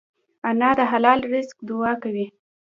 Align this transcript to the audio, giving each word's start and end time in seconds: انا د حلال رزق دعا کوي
انا 0.49 0.69
د 0.79 0.81
حلال 0.91 1.19
رزق 1.33 1.57
دعا 1.69 1.93
کوي 2.03 2.25